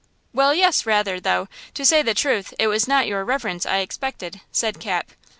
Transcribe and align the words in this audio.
"Well, 0.33 0.55
yes, 0.55 0.87
rather; 0.87 1.19
though, 1.19 1.47
to 1.75 1.85
say 1.85 2.01
the 2.01 2.15
truth, 2.15 2.55
it 2.57 2.65
was 2.65 2.87
not 2.87 3.05
your 3.05 3.23
reverence 3.23 3.67
I 3.67 3.81
expected," 3.81 4.41
said 4.51 4.79
Cap. 4.79 5.11